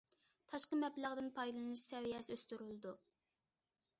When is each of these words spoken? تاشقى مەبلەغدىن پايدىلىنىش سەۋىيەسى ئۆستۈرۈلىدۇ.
تاشقى 0.51 0.79
مەبلەغدىن 0.83 1.27
پايدىلىنىش 1.35 1.85
سەۋىيەسى 1.91 2.37
ئۆستۈرۈلىدۇ. 2.37 2.97